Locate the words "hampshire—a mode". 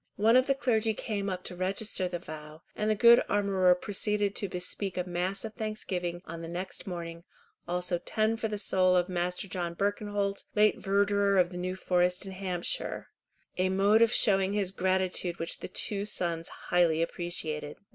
12.31-14.01